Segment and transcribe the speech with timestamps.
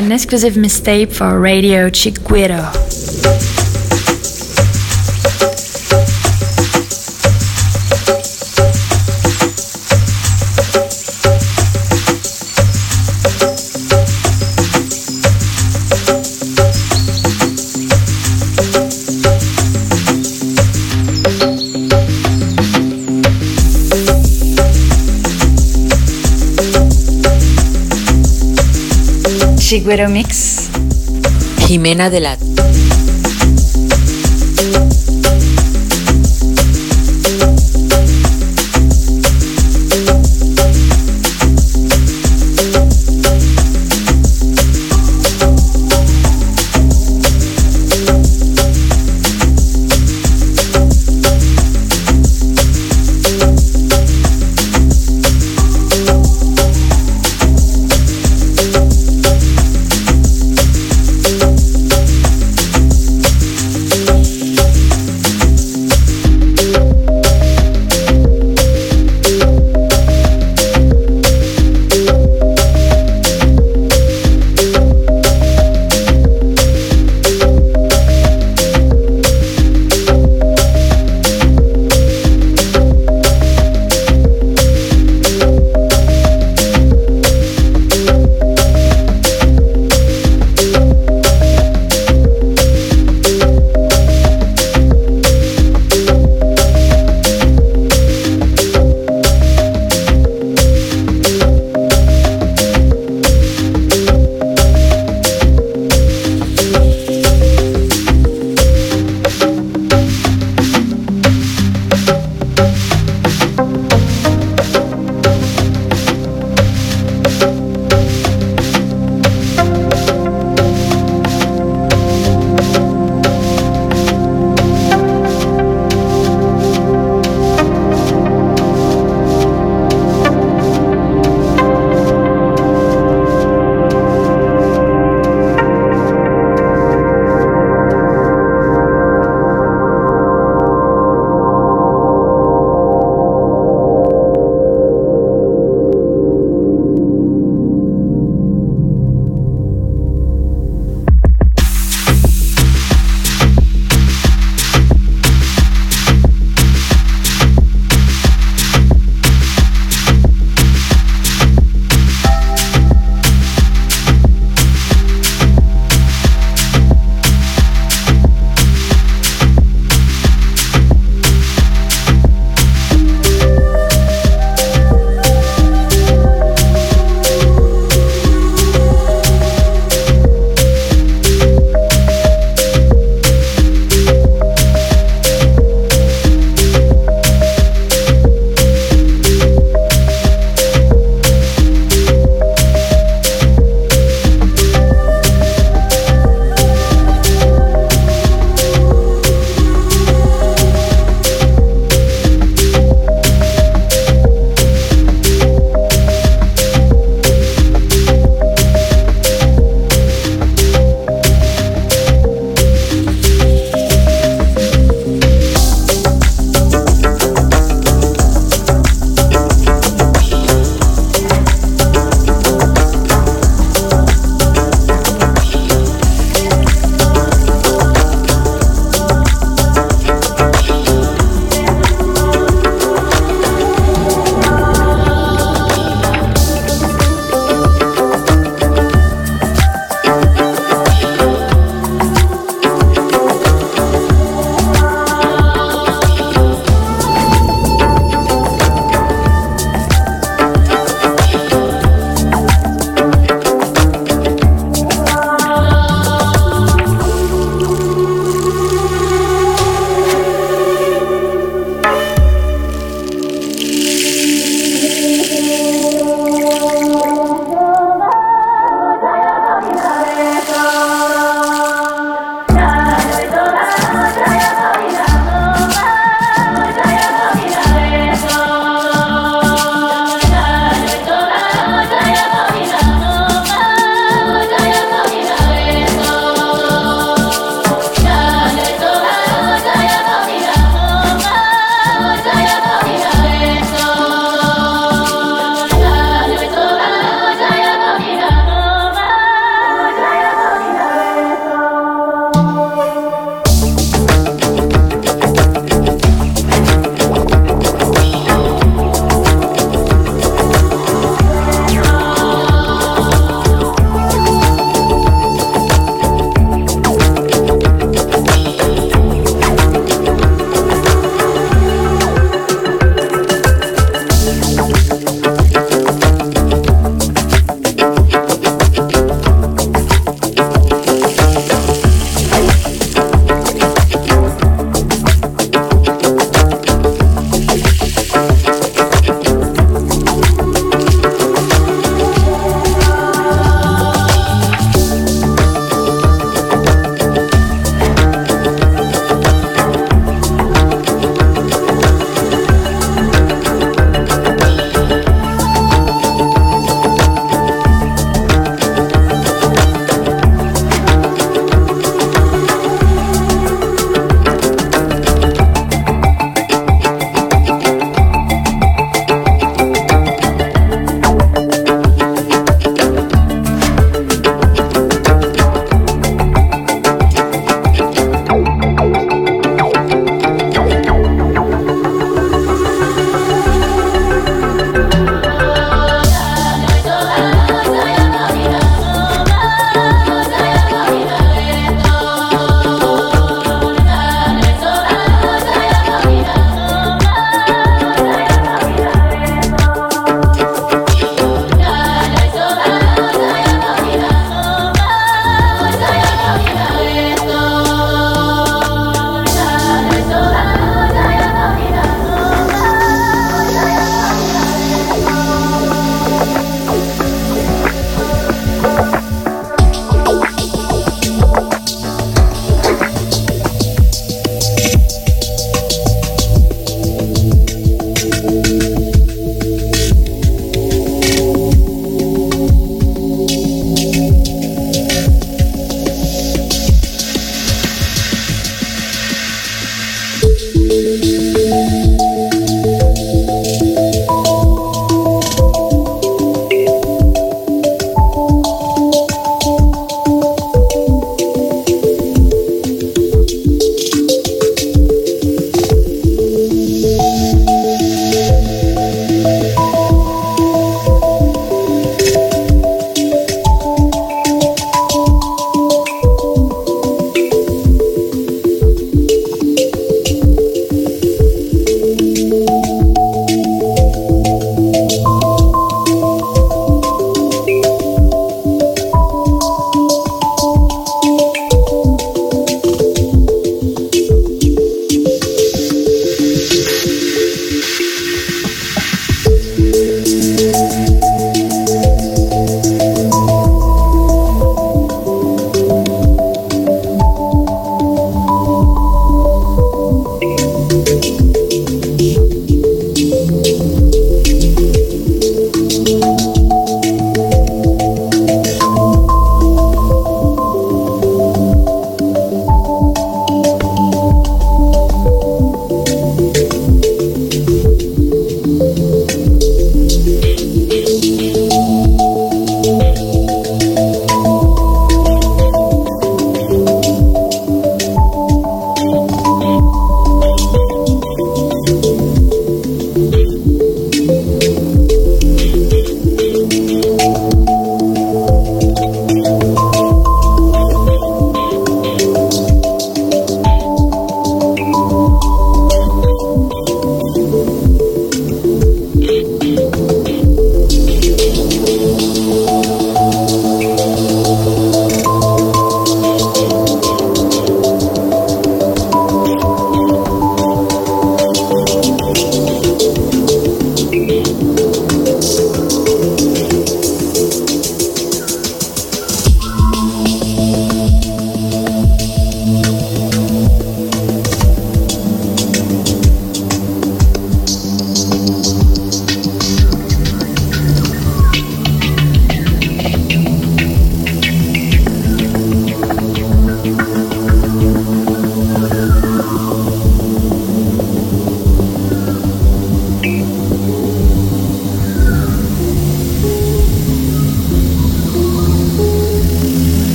[0.00, 3.49] An exclusive mistake for Radio Chiguero.
[29.70, 30.68] Chiguero Mix.
[31.68, 32.36] Jimena de la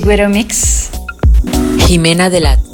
[0.00, 0.88] Chigüero Mix.
[1.86, 2.69] Jimena Delat.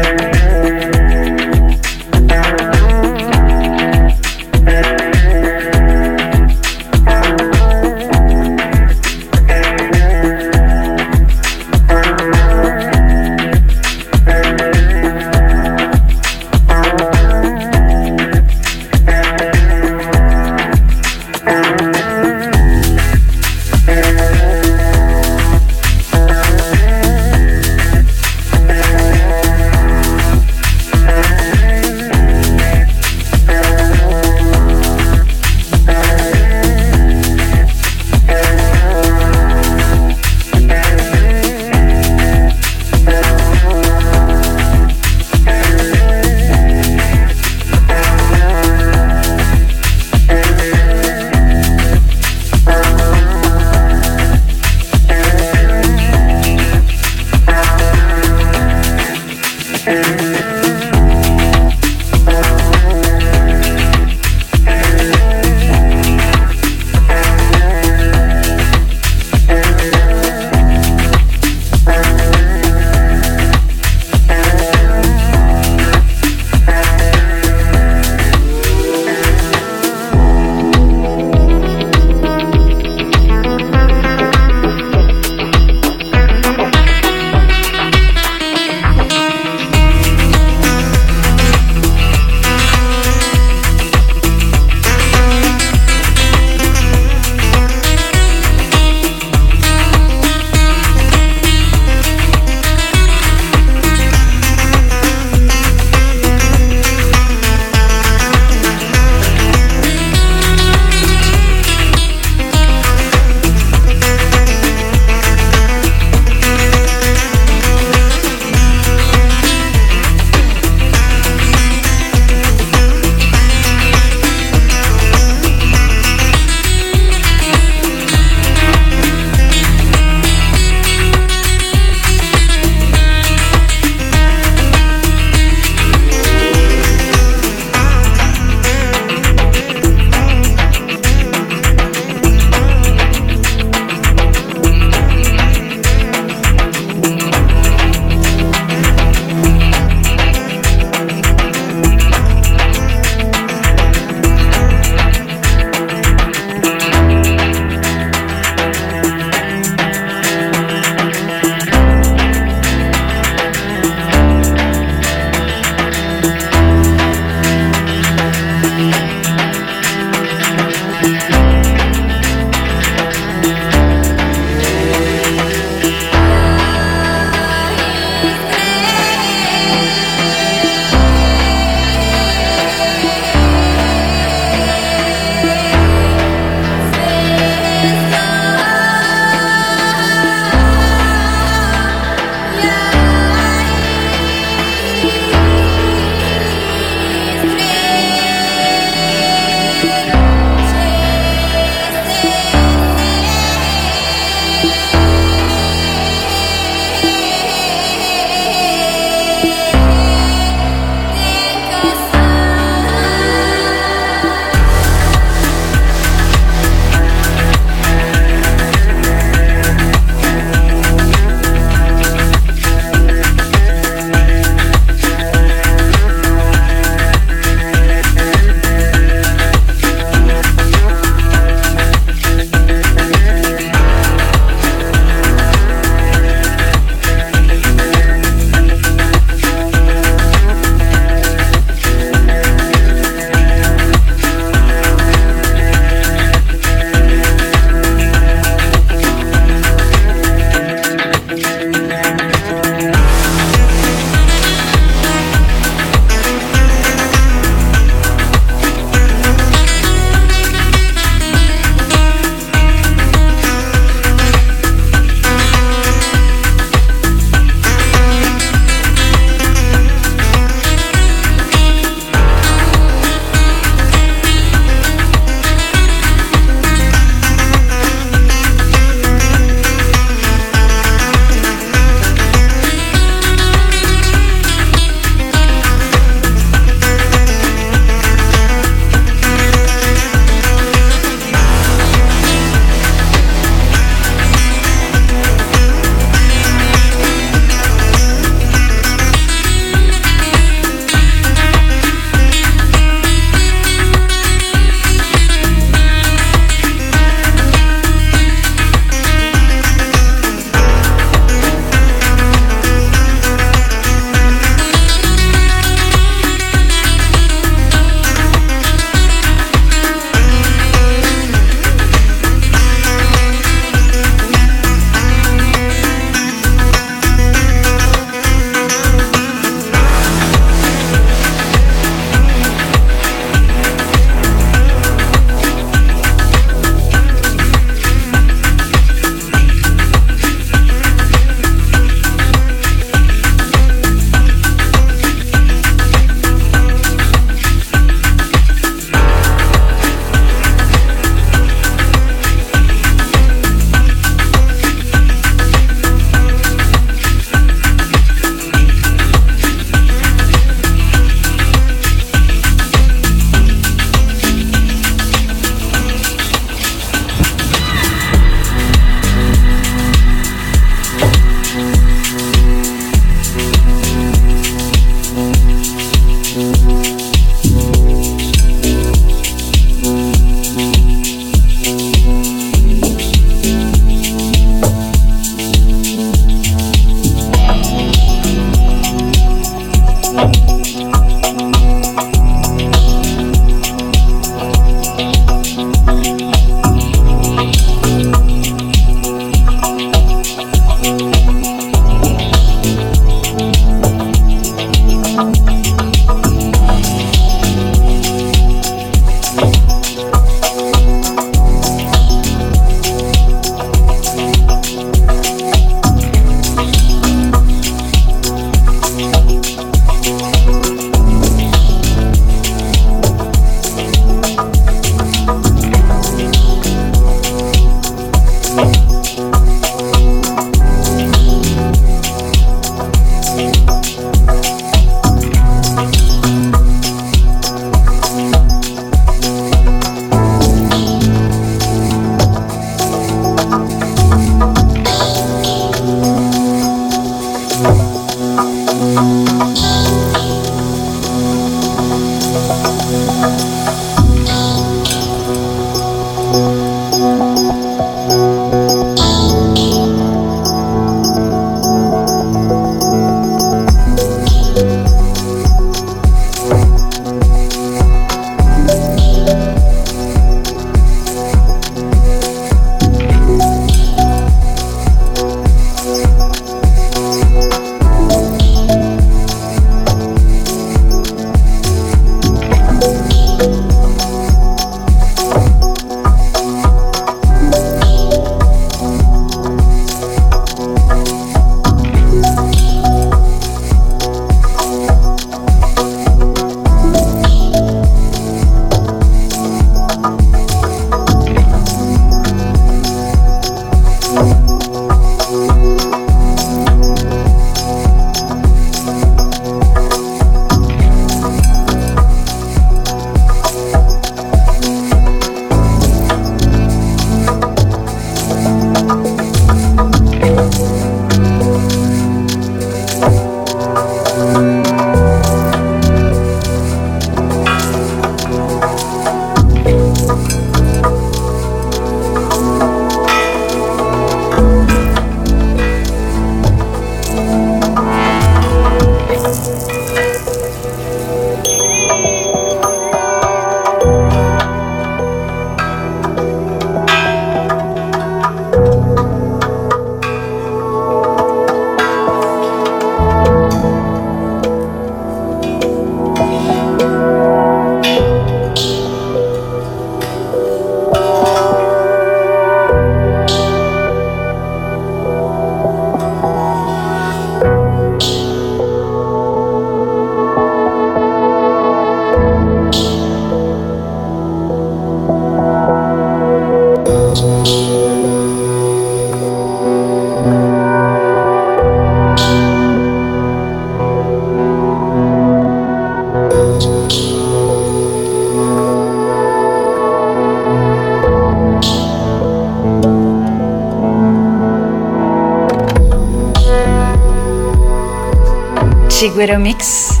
[599.20, 600.00] Chigüero Mix.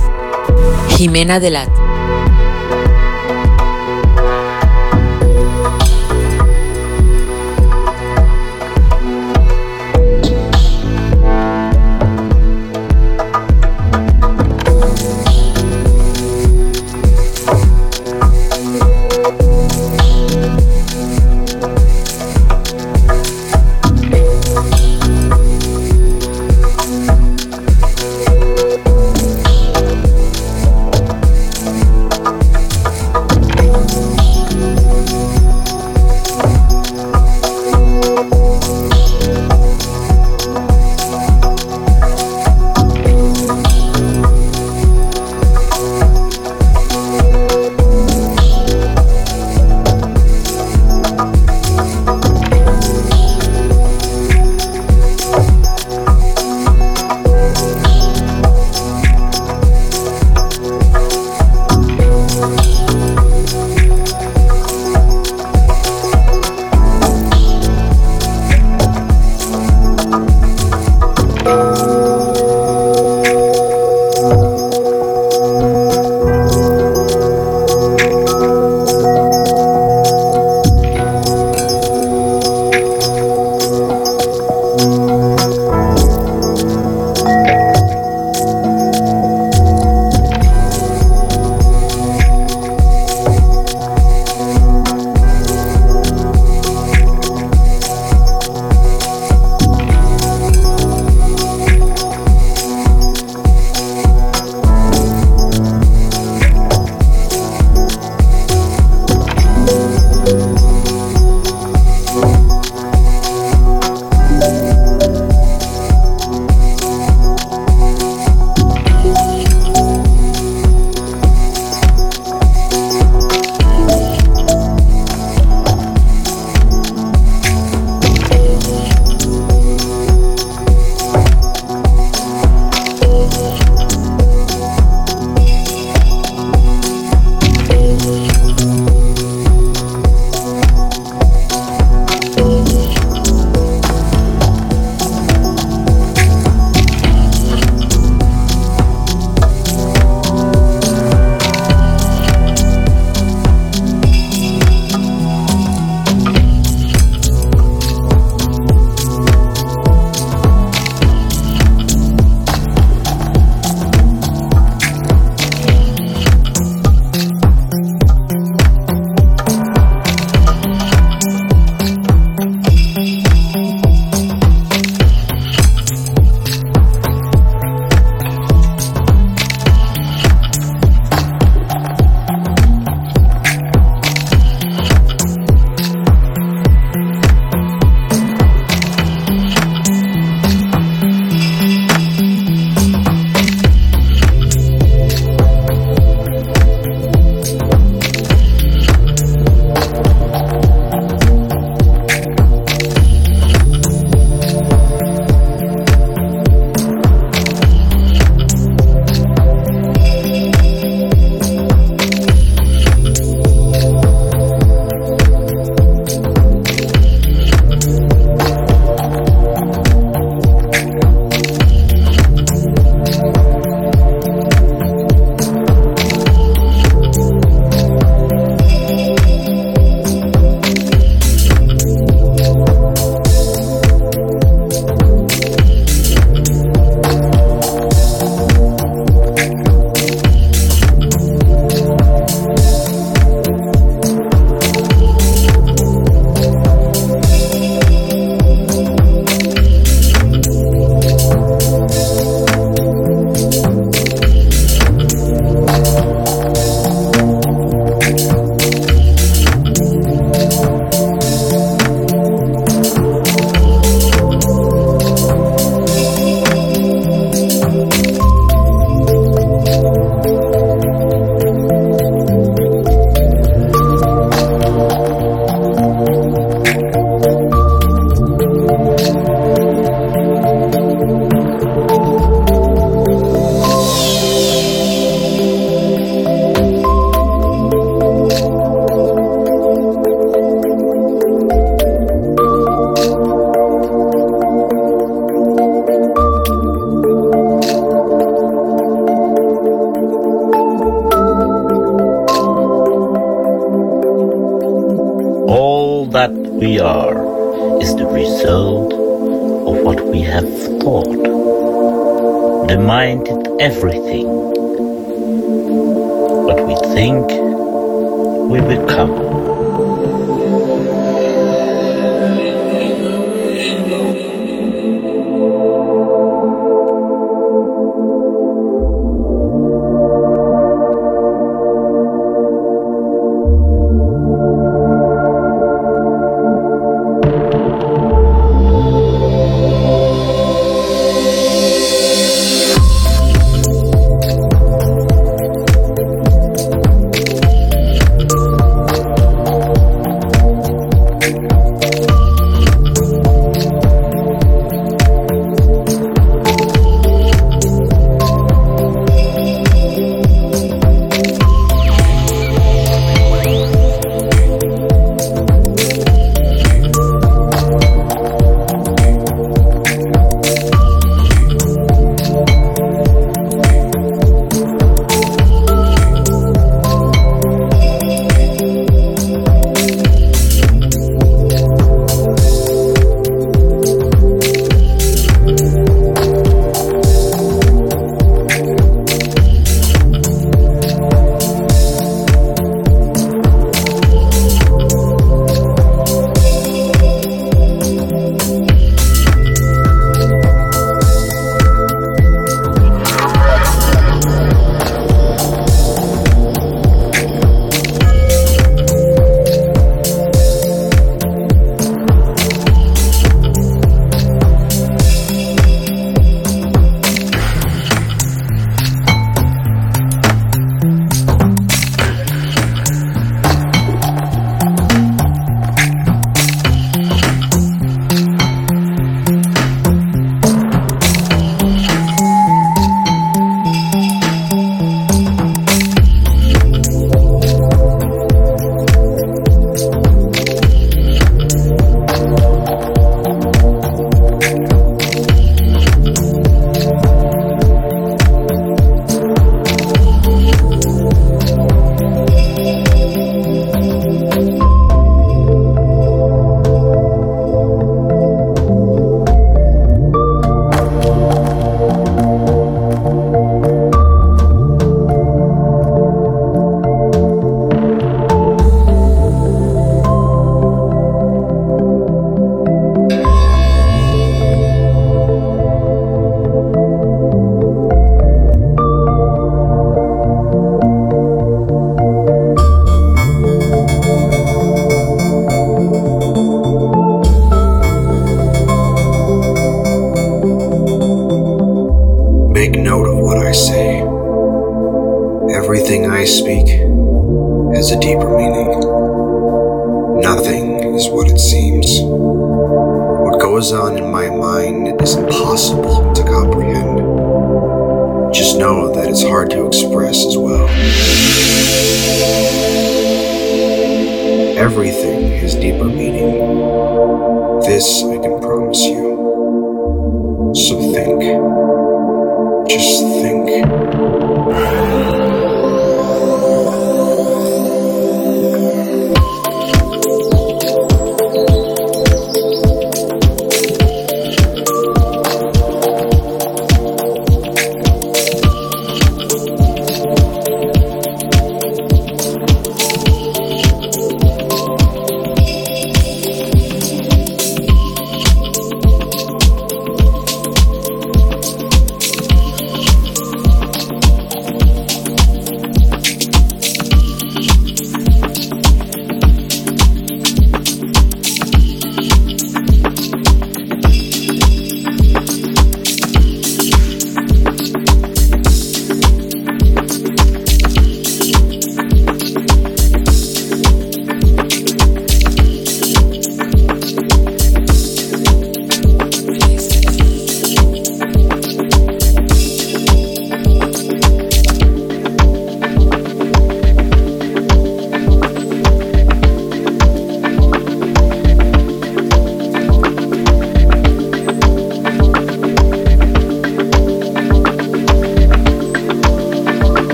[0.96, 1.79] Jimena Delat.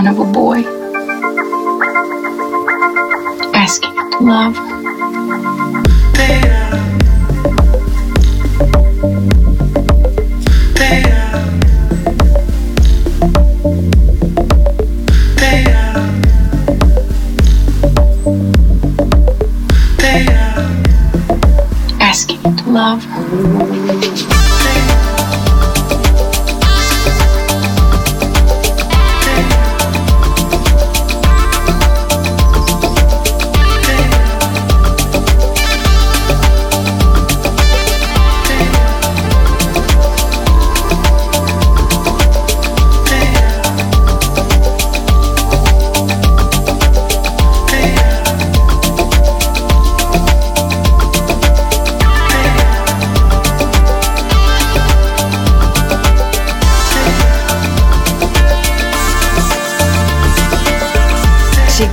[0.00, 0.62] front of a boy.
[3.50, 3.90] Basket,
[4.20, 4.67] love.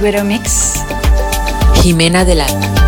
[0.05, 0.85] Agüero Mix.
[1.81, 2.84] Jimena Delano.